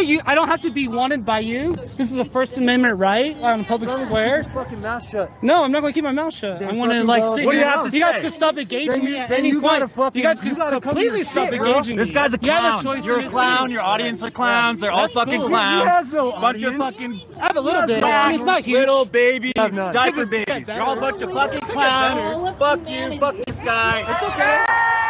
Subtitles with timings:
[0.00, 0.10] it's.
[0.10, 1.74] You, I don't have to be wanted by you.
[1.96, 4.50] This is a First Amendment right on a public square.
[4.54, 5.30] Fucking mouth shut.
[5.42, 6.62] No, I'm not going to keep my mouth shut.
[6.62, 7.66] I want to like well, sit what do here.
[7.66, 8.20] you have to You guys say?
[8.22, 9.90] can stop engaging Then you- me at any you point.
[9.92, 11.68] fucking- you guys can gotta come to completely stop shit, bro.
[11.74, 12.14] engaging This me.
[12.14, 12.78] guy's a You have clown.
[12.78, 13.70] a choice You're a clown.
[13.70, 14.80] Your audience are clowns.
[14.80, 15.48] They're all That's fucking cool.
[15.48, 15.82] clowns.
[15.84, 18.02] He has no Bunch of fucking I have a little bit.
[18.04, 18.78] I mean, it's not huge.
[18.80, 20.66] little baby diaper babies.
[20.68, 22.58] You're all a bunch of fucking clowns.
[22.58, 23.18] Fuck you.
[23.18, 24.04] Fuck this guy.
[24.12, 25.08] It's okay.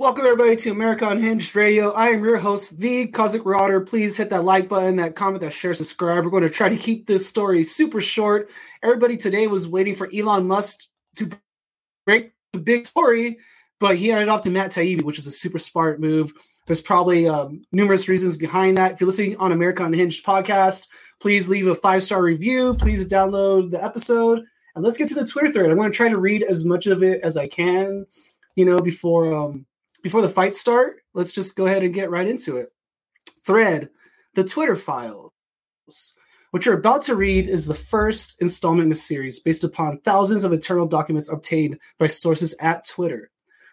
[0.00, 1.90] Welcome everybody to America Unhinged Radio.
[1.90, 3.80] I am your host, the Cosmic Marauder.
[3.80, 6.24] Please hit that like button, that comment, that share, subscribe.
[6.24, 8.48] We're going to try to keep this story super short.
[8.80, 10.84] Everybody today was waiting for Elon Musk
[11.16, 11.28] to
[12.06, 13.38] break the big story,
[13.80, 16.32] but he handed off to Matt Taibbi, which is a super smart move.
[16.66, 18.92] There's probably um, numerous reasons behind that.
[18.92, 20.86] If you're listening on America Unhinged podcast,
[21.20, 22.74] please leave a five star review.
[22.74, 24.44] Please download the episode,
[24.76, 25.72] and let's get to the Twitter thread.
[25.72, 28.06] I'm going to try to read as much of it as I can,
[28.54, 29.66] you know, before um,
[30.02, 32.72] before the fights start, let's just go ahead and get right into it.
[33.44, 33.90] Thread,
[34.34, 35.32] the Twitter files.
[36.50, 40.44] What you're about to read is the first installment in the series based upon thousands
[40.44, 43.30] of internal documents obtained by sources at Twitter.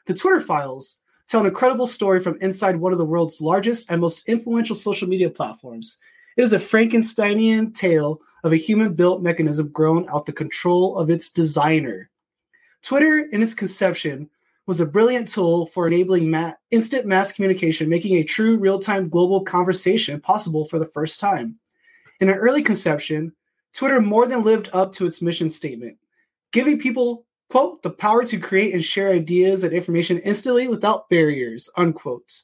[0.08, 4.02] The Twitter files tell an incredible story from inside one of the world's largest and
[4.02, 6.00] most influential social media platforms.
[6.38, 10.98] It is a Frankensteinian tale of a human built mechanism grown out of the control
[10.98, 12.10] of its designer.
[12.84, 14.30] Twitter, in its conception,
[14.68, 19.10] was a brilliant tool for enabling ma- instant mass communication, making a true real time
[19.10, 21.60] global conversation possible for the first time.
[22.20, 23.34] In an early conception,
[23.74, 25.98] Twitter more than lived up to its mission statement,
[26.52, 31.70] giving people, quote, the power to create and share ideas and information instantly without barriers,
[31.78, 32.42] unquote.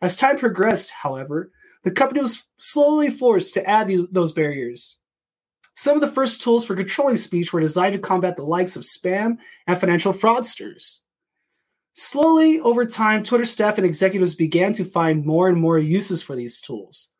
[0.00, 1.50] As time progressed, however,
[1.82, 4.98] the company was slowly forced to add the- those barriers.
[5.74, 8.82] Some of the first tools for controlling speech were designed to combat the likes of
[8.82, 11.00] spam and financial fraudsters.
[11.98, 16.36] Slowly, over time, Twitter staff and executives began to find more and more uses for
[16.36, 17.10] these tools.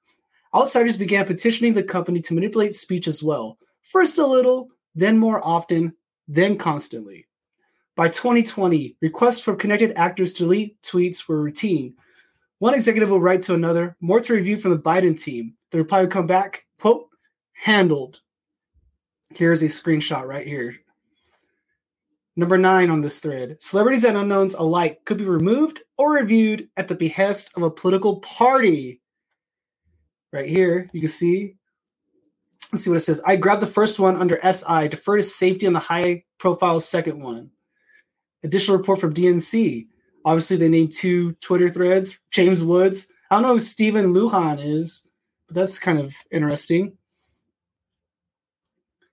[0.55, 5.45] Outsiders began petitioning the company to manipulate speech as well, first a little, then more
[5.45, 5.95] often,
[6.29, 7.27] then constantly.
[7.97, 11.97] By 2020, requests from connected actors to delete tweets were routine.
[12.61, 15.57] One executive would write to another, more to review from the Biden team.
[15.73, 17.09] The reply would come back, quote,
[17.53, 18.21] handled.
[19.35, 20.77] Here's a screenshot right here.
[22.39, 26.87] Number nine on this thread celebrities and unknowns alike could be removed or reviewed at
[26.87, 29.01] the behest of a political party.
[30.33, 31.57] Right here, you can see.
[32.73, 33.21] Let's see what it says.
[33.27, 37.21] I grabbed the first one under SI, defer to safety on the high profile second
[37.21, 37.51] one.
[38.45, 39.89] Additional report from DNC.
[40.25, 42.21] Obviously, they named two Twitter threads.
[42.31, 43.11] James Woods.
[43.33, 45.09] I don't know who Stephen Lujan is,
[45.49, 46.98] but that's kind of interesting.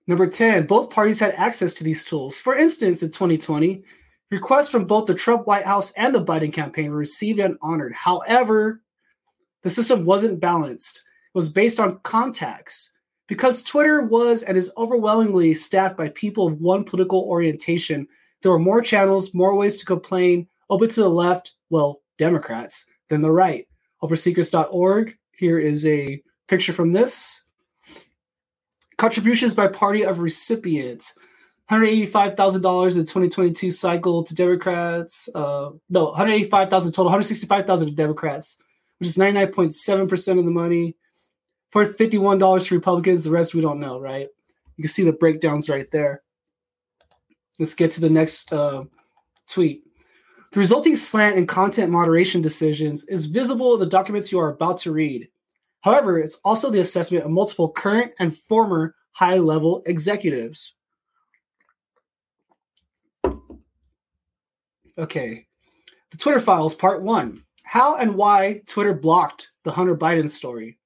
[0.06, 2.38] Number 10, both parties had access to these tools.
[2.38, 3.82] For instance, in 2020,
[4.30, 7.92] requests from both the Trump White House and the Biden campaign were received and honored.
[7.92, 8.82] However,
[9.62, 10.98] the system wasn't balanced.
[10.98, 12.92] It was based on contacts.
[13.28, 18.06] Because Twitter was and is overwhelmingly staffed by people of one political orientation,
[18.42, 23.22] there were more channels, more ways to complain, open to the left, well, Democrats, than
[23.22, 23.66] the right.
[24.02, 25.16] OpenSecrets.org.
[25.32, 27.45] Here is a picture from this.
[28.98, 31.14] Contributions by party of recipients.
[31.70, 35.28] $185,000 in 2022 cycle to Democrats.
[35.34, 38.62] Uh, no, 185,000 total, 165,000 to Democrats,
[38.98, 40.96] which is 99.7% of the money.
[41.72, 44.28] For $51 to Republicans, the rest we don't know, right?
[44.76, 46.22] You can see the breakdowns right there.
[47.58, 48.84] Let's get to the next uh,
[49.48, 49.82] tweet.
[50.52, 54.78] The resulting slant in content moderation decisions is visible in the documents you are about
[54.78, 55.28] to read.
[55.86, 60.74] However, it's also the assessment of multiple current and former high level executives.
[64.98, 65.46] Okay.
[66.10, 70.76] The Twitter files, part one How and why Twitter blocked the Hunter Biden story.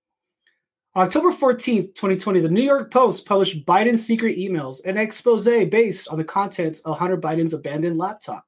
[0.94, 6.08] On October 14th, 2020, the New York Post published Biden's secret emails, an expose based
[6.08, 8.44] on the contents of Hunter Biden's abandoned laptop.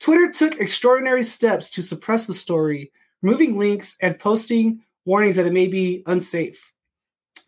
[0.00, 5.52] Twitter took extraordinary steps to suppress the story, removing links and posting warnings that it
[5.52, 6.72] may be unsafe.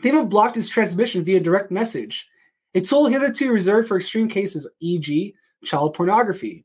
[0.03, 2.29] They even blocked its transmission via direct message,
[2.75, 6.64] a tool hitherto reserved for extreme cases, e.g., child pornography.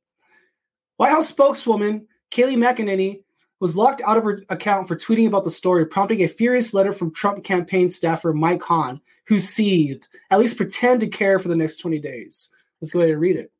[0.98, 3.24] White House spokeswoman Kayleigh McEnany
[3.60, 6.92] was locked out of her account for tweeting about the story, prompting a furious letter
[6.92, 11.56] from Trump campaign staffer Mike Hahn, who seethed, at least pretend to care for the
[11.56, 12.52] next 20 days.
[12.82, 13.52] Let's go ahead and read it.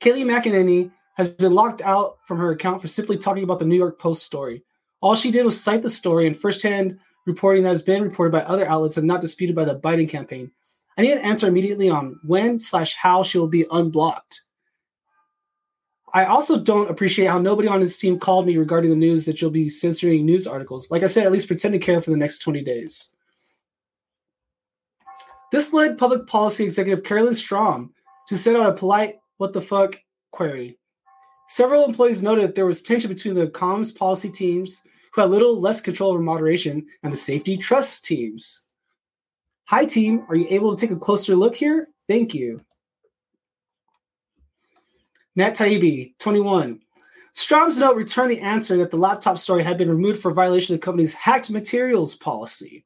[0.00, 3.76] Kayleigh McEnany has been locked out from her account for simply talking about the New
[3.76, 4.64] York Post story.
[5.02, 8.40] All she did was cite the story and firsthand reporting that has been reported by
[8.40, 10.50] other outlets and not disputed by the Biden campaign.
[10.96, 14.42] I need an answer immediately on when slash how she will be unblocked.
[16.14, 19.40] I also don't appreciate how nobody on his team called me regarding the news that
[19.40, 20.90] you'll be censoring news articles.
[20.90, 23.14] Like I said, at least pretend to care for the next 20 days.
[25.50, 27.92] This led public policy executive Carolyn Strom
[28.28, 29.98] to send out a polite what the fuck
[30.30, 30.78] query.
[31.48, 35.80] Several employees noted there was tension between the comms policy teams, who had little less
[35.80, 38.64] control over moderation, and the safety trust teams.
[39.66, 40.24] Hi, team.
[40.28, 41.88] Are you able to take a closer look here?
[42.08, 42.60] Thank you.
[45.34, 46.80] Matt Taibbi, 21.
[47.34, 50.80] Strom's note returned the answer that the laptop story had been removed for violation of
[50.80, 52.84] the company's hacked materials policy.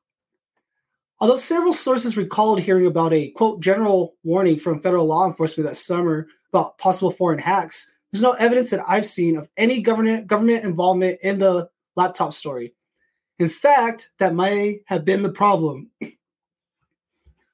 [1.19, 5.75] Although several sources recalled hearing about a quote general warning from federal law enforcement that
[5.75, 10.65] summer about possible foreign hacks, there's no evidence that I've seen of any government government
[10.65, 12.75] involvement in the laptop story.
[13.39, 15.91] In fact, that may have been the problem.
[16.01, 16.13] the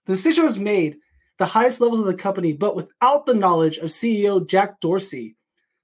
[0.06, 0.96] decision was made
[1.38, 5.36] the highest levels of the company, but without the knowledge of CEO Jack Dorsey,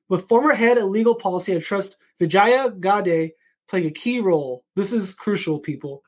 [0.09, 3.33] with former head of legal policy and trust Vijaya Gadde
[3.69, 4.65] playing a key role.
[4.75, 6.03] This is crucial, people.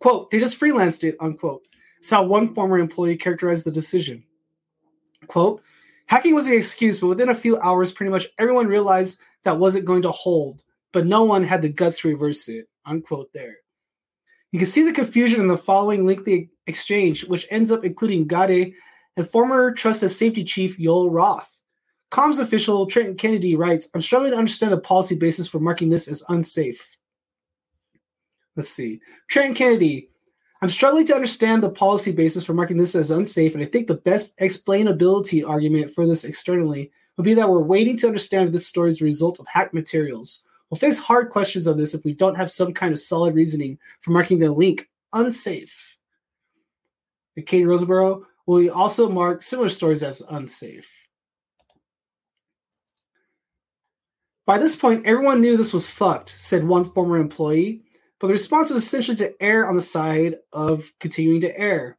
[0.00, 1.62] Quote, they just freelanced it, unquote.
[1.98, 4.24] It's how one former employee characterized the decision.
[5.26, 5.62] Quote,
[6.06, 9.84] hacking was the excuse, but within a few hours, pretty much everyone realized that wasn't
[9.84, 10.64] going to hold,
[10.96, 13.58] but no one had the guts to reverse it, unquote, there.
[14.50, 18.72] You can see the confusion in the following lengthy exchange, which ends up including Gadde
[19.14, 21.60] and former trusted safety chief Yoel Roth.
[22.10, 26.08] Comms official Trenton Kennedy writes, I'm struggling to understand the policy basis for marking this
[26.08, 26.96] as unsafe.
[28.56, 29.02] Let's see.
[29.28, 30.08] Trenton Kennedy,
[30.62, 33.86] I'm struggling to understand the policy basis for marking this as unsafe, and I think
[33.86, 38.52] the best explainability argument for this externally would be that we're waiting to understand if
[38.54, 40.45] this story is the result of hacked materials.
[40.70, 43.78] We'll face hard questions on this if we don't have some kind of solid reasoning
[44.00, 45.96] for marking the link unsafe.
[47.36, 51.06] And Katie Rosborough, will also mark similar stories as unsafe?
[54.46, 57.82] By this point, everyone knew this was fucked, said one former employee,
[58.20, 61.98] but the response was essentially to err on the side of continuing to err.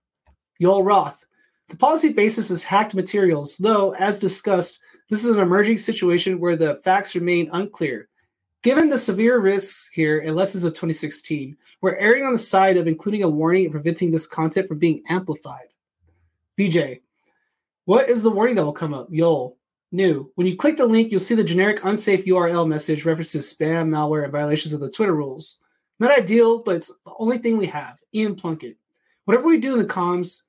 [0.61, 1.25] Yoel Roth.
[1.67, 6.55] The policy basis is hacked materials, though, as discussed, this is an emerging situation where
[6.55, 8.07] the facts remain unclear.
[8.67, 12.85] Given the severe risks here and lessons of 2016, we're erring on the side of
[12.85, 15.67] including a warning and preventing this content from being amplified.
[16.59, 16.99] BJ,
[17.85, 19.09] what is the warning that will come up?
[19.09, 19.55] Yoel,
[19.93, 20.29] new.
[20.35, 24.23] When you click the link, you'll see the generic unsafe URL message references spam, malware,
[24.23, 25.59] and violations of the Twitter rules.
[26.01, 27.97] Not ideal, but it's the only thing we have.
[28.13, 28.75] Ian Plunkett.
[29.23, 30.43] Whatever we do in the comms,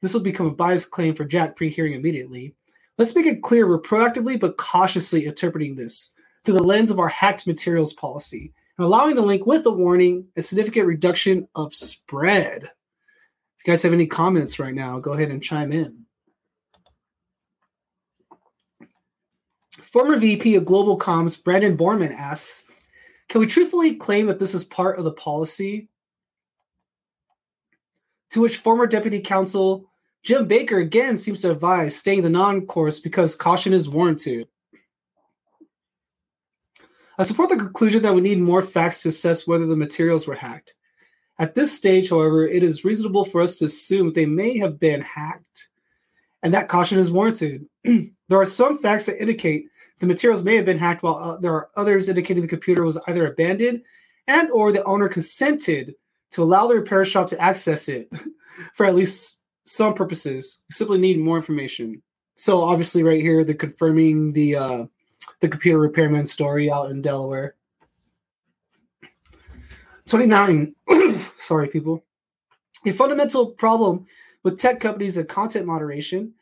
[0.00, 2.54] this will become a biased claim for Jack pre hearing immediately.
[2.98, 7.08] Let's make it clear we're proactively but cautiously interpreting this through the lens of our
[7.08, 12.64] hacked materials policy and allowing the link with a warning a significant reduction of spread.
[12.64, 16.04] If you guys have any comments right now, go ahead and chime in.
[19.82, 22.66] Former VP of Global Comms Brandon Borman asks
[23.28, 25.88] can we truthfully claim that this is part of the policy?
[28.30, 29.90] To which former deputy counsel
[30.22, 34.48] Jim Baker again seems to advise staying the non course because caution is warranted.
[37.18, 40.34] I support the conclusion that we need more facts to assess whether the materials were
[40.34, 40.74] hacked.
[41.38, 45.00] At this stage, however, it is reasonable for us to assume they may have been
[45.00, 45.68] hacked,
[46.42, 47.66] and that caution is warranted.
[47.84, 49.66] there are some facts that indicate
[50.00, 53.00] the materials may have been hacked, while uh, there are others indicating the computer was
[53.06, 53.82] either abandoned
[54.26, 55.94] and or the owner consented
[56.30, 58.08] to allow the repair shop to access it
[58.74, 60.62] for at least some purposes.
[60.68, 62.02] We simply need more information.
[62.36, 64.84] So obviously, right here, they're confirming the uh,
[65.40, 67.54] the computer repairman story out in Delaware.
[70.06, 70.74] 29.
[71.36, 72.04] Sorry, people.
[72.86, 74.06] A fundamental problem
[74.42, 76.34] with tech companies and content moderation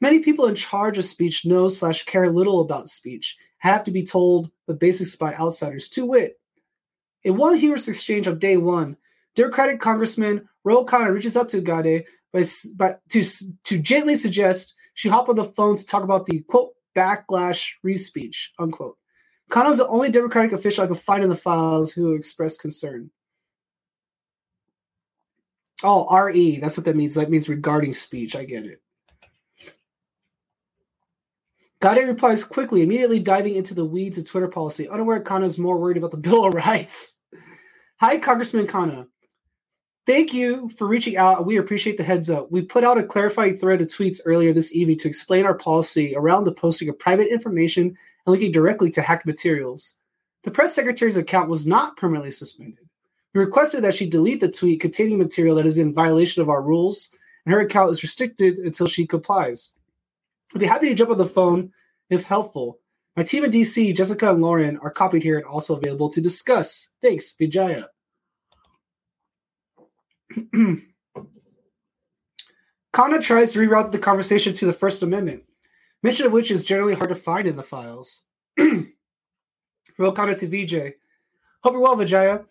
[0.00, 4.02] Many people in charge of speech know slash care little about speech, have to be
[4.02, 5.88] told the basics by outsiders.
[5.90, 6.38] To wit,
[7.24, 8.96] in one humorous exchange on day one,
[9.34, 12.42] Democratic Congressman Ro Khanna reaches out to Gadde by,
[12.76, 13.24] by, to,
[13.64, 17.96] to gently suggest she hop on the phone to talk about the quote backlash re
[17.96, 18.96] speech unquote.
[19.50, 23.10] Khanna was the only Democratic official I could find in the files who expressed concern.
[25.84, 27.14] Oh, RE, that's what that means.
[27.14, 28.34] That means regarding speech.
[28.34, 28.80] I get it.
[31.80, 35.78] Gadde replies quickly, immediately diving into the weeds of Twitter policy, unaware Khanna is more
[35.78, 37.20] worried about the Bill of Rights.
[38.00, 39.06] Hi, Congressman Khanna.
[40.06, 41.46] Thank you for reaching out.
[41.46, 42.52] We appreciate the heads up.
[42.52, 46.14] We put out a clarifying thread of tweets earlier this evening to explain our policy
[46.16, 47.96] around the posting of private information and
[48.26, 49.98] linking directly to hacked materials.
[50.44, 52.88] The press secretary's account was not permanently suspended.
[53.34, 56.62] We requested that she delete the tweet containing material that is in violation of our
[56.62, 57.12] rules,
[57.44, 59.72] and her account is restricted until she complies.
[60.54, 61.72] I'd be happy to jump on the phone
[62.10, 62.78] if helpful.
[63.16, 66.90] My team in DC, Jessica and Lauren, are copied here and also available to discuss.
[67.02, 67.86] Thanks, Vijaya.
[72.92, 75.44] Khanna tries to reroute the conversation to the First Amendment,
[76.02, 78.22] mention of which is generally hard to find in the files.
[78.58, 78.86] Real
[79.98, 80.94] Khanna to VJ.
[81.62, 82.44] Hope you're well, Vijaya.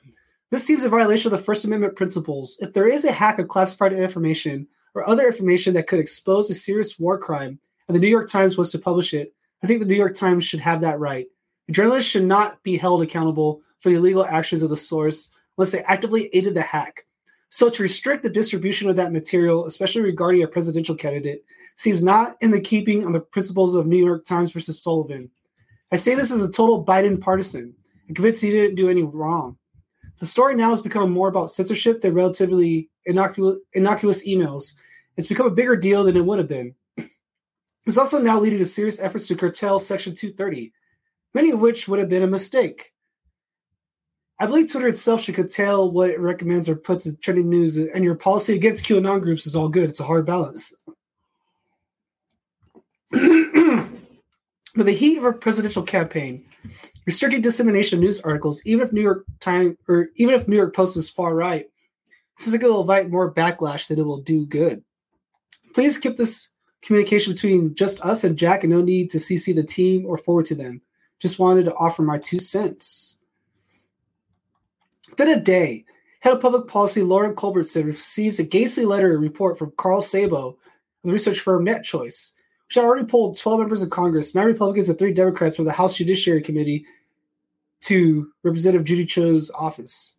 [0.52, 2.58] This seems a violation of the First Amendment principles.
[2.62, 6.56] If there is a hack of classified information or other information that could expose a
[6.56, 9.86] serious war crime, and the New York Times was to publish it, I think the
[9.86, 11.28] New York Times should have that right.
[11.68, 15.72] A journalist should not be held accountable for the illegal actions of the source unless
[15.72, 17.06] they actively aided the hack.
[17.50, 21.46] So to restrict the distribution of that material, especially regarding a presidential candidate,
[21.78, 25.30] seems not in the keeping of the principles of New York Times versus Sullivan.
[25.92, 27.74] I say this as a total Biden partisan
[28.08, 29.58] and convinced he didn't do any wrong.
[30.20, 34.76] The story now has become more about censorship than relatively innocuous, innocuous emails.
[35.18, 36.76] It's become a bigger deal than it would have been.
[37.86, 40.74] It's also now leading to serious efforts to curtail Section 230,
[41.36, 42.94] many of which would have been a mistake.
[44.40, 48.04] I believe Twitter itself should curtail what it recommends or puts in trending news, and
[48.04, 49.90] your policy against QAnon groups is all good.
[49.90, 50.76] It's a hard balance.
[53.12, 53.88] but
[54.76, 56.44] the heat of a presidential campaign,
[57.06, 60.76] restricting dissemination of news articles, even if New York Times or even if New York
[60.76, 61.68] Post is far right,
[62.38, 64.84] this is going to invite more backlash than it will do good.
[65.74, 66.50] Please keep this
[66.82, 70.46] communication between just us and Jack, and no need to CC the team or forward
[70.48, 70.82] to them.
[71.20, 73.20] Just wanted to offer my two cents.
[75.18, 75.86] Within a day,
[76.20, 80.58] head of public policy Lauren Culbertson receives a ghastly letter report from Carl Szabo
[81.06, 82.34] the research firm NetChoice,
[82.68, 85.72] which had already polled 12 members of Congress, nine Republicans, and three Democrats for the
[85.72, 86.86] House Judiciary Committee
[87.82, 90.16] to Representative Judy Cho's office.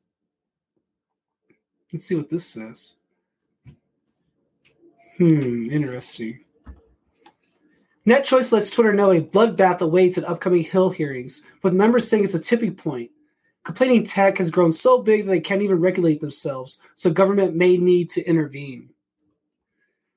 [1.92, 2.96] Let's see what this says.
[5.18, 6.40] Hmm, interesting.
[8.06, 12.34] NetChoice lets Twitter know a bloodbath awaits at upcoming Hill hearings, with members saying it's
[12.34, 13.10] a tipping point.
[13.66, 17.76] Complaining tech has grown so big that they can't even regulate themselves, so government may
[17.76, 18.90] need to intervene.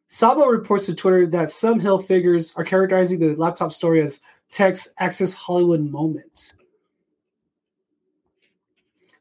[0.08, 4.94] Szabo reports to Twitter that some Hill figures are characterizing the laptop story as tech's
[5.00, 6.54] Access Hollywood moment.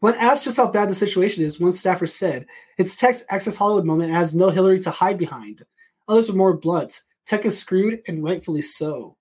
[0.00, 2.44] When asked just how bad the situation is, one staffer said,
[2.76, 5.64] It's tech's Access Hollywood moment has no Hillary to hide behind.
[6.06, 7.00] Others are more blunt.
[7.24, 9.16] Tech is screwed, and rightfully so.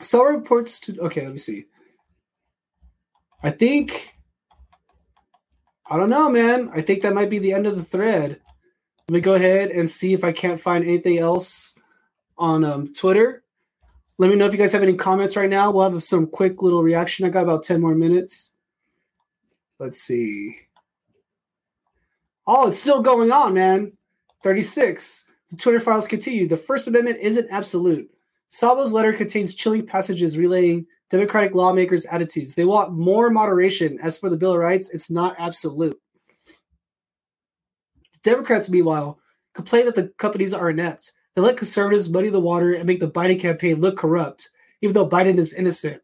[0.00, 1.64] So reports to okay, let me see.
[3.42, 4.14] I think
[5.90, 6.70] I don't know, man.
[6.74, 8.40] I think that might be the end of the thread.
[9.08, 11.74] Let me go ahead and see if I can't find anything else
[12.36, 13.42] on um, Twitter.
[14.18, 15.70] Let me know if you guys have any comments right now.
[15.70, 17.24] We'll have some quick little reaction.
[17.24, 18.52] I got about 10 more minutes.
[19.78, 20.56] Let's see.
[22.46, 23.92] Oh, it's still going on, man.
[24.42, 25.24] 36.
[25.50, 26.46] The Twitter files continue.
[26.46, 28.10] The First Amendment isn't absolute.
[28.50, 32.54] Szabo's letter contains chilling passages relaying Democratic lawmakers' attitudes.
[32.54, 33.98] They want more moderation.
[34.02, 35.98] As for the Bill of Rights, it's not absolute.
[38.22, 39.18] Democrats, meanwhile,
[39.54, 41.12] complain that the companies are inept.
[41.34, 44.50] They let conservatives muddy the water and make the Biden campaign look corrupt,
[44.82, 46.02] even though Biden is innocent.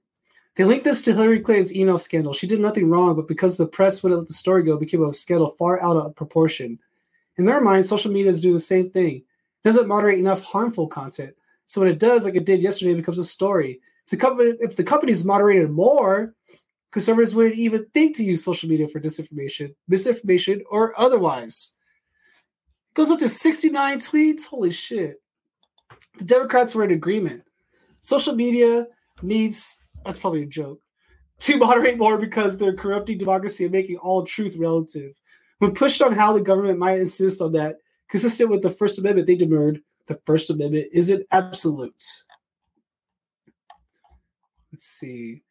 [0.57, 2.33] They link this to Hillary Clinton's email scandal.
[2.33, 5.03] She did nothing wrong, but because the press wouldn't let the story go, it became
[5.03, 6.79] a scandal far out of proportion.
[7.37, 9.25] In their mind, social media is doing the same thing It
[9.65, 11.35] doesn't moderate enough harmful content.
[11.67, 13.81] So when it does, like it did yesterday, it becomes a story.
[14.05, 16.35] If the company if the company's moderated more,
[16.93, 21.77] conservatives wouldn't even think to use social media for disinformation, misinformation, or otherwise.
[22.91, 24.45] It goes up to 69 tweets.
[24.45, 25.23] Holy shit.
[26.19, 27.43] The Democrats were in agreement.
[28.01, 28.87] Social media
[29.23, 30.81] needs that's probably a joke.
[31.41, 35.19] To moderate more because they're corrupting democracy and making all truth relative.
[35.59, 37.77] When pushed on how the government might insist on that,
[38.09, 42.23] Consistent with the First Amendment, they demurred the First Amendment isn't absolute.
[44.73, 45.43] Let's see.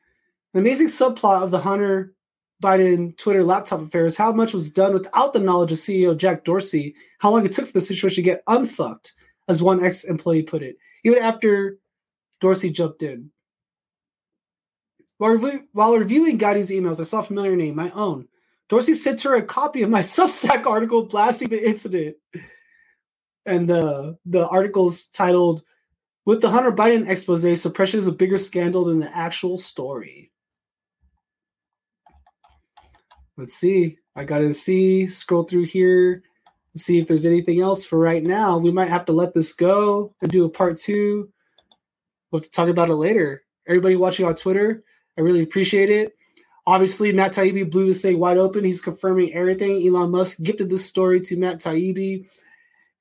[0.53, 2.13] An amazing subplot of the Hunter
[2.61, 6.43] Biden Twitter laptop affair is how much was done without the knowledge of CEO Jack
[6.43, 9.13] Dorsey, how long it took for the situation to get unfucked,
[9.47, 11.77] as one ex employee put it, even after
[12.39, 13.31] Dorsey jumped in.
[15.17, 15.37] While,
[15.71, 18.27] while reviewing Gotti's emails, I saw a familiar name, my own.
[18.69, 22.17] Dorsey sent her a copy of my Substack article blasting the incident.
[23.45, 25.63] And the the article's titled
[26.25, 30.31] With the Hunter Biden expose, suppression is a bigger scandal than the actual story.
[33.37, 33.97] Let's see.
[34.15, 36.23] I gotta see, scroll through here,
[36.75, 38.57] see if there's anything else for right now.
[38.59, 41.29] We might have to let this go and do a part two.
[42.31, 43.43] We'll have to talk about it later.
[43.67, 44.83] Everybody watching on Twitter,
[45.17, 46.15] I really appreciate it.
[46.65, 48.63] Obviously, Matt Taibbi blew this thing wide open.
[48.63, 49.85] He's confirming everything.
[49.85, 52.25] Elon Musk gifted this story to Matt Taibbi.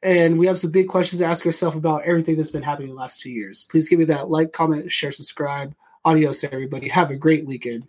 [0.03, 2.95] And we have some big questions to ask ourselves about everything that's been happening in
[2.95, 3.65] the last two years.
[3.71, 5.75] Please give me that like, comment, share, subscribe.
[6.05, 6.89] Adios, everybody.
[6.89, 7.89] Have a great weekend.